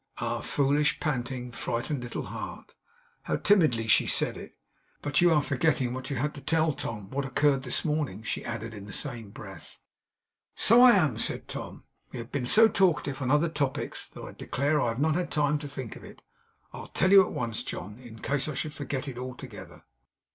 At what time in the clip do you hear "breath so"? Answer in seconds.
9.29-10.81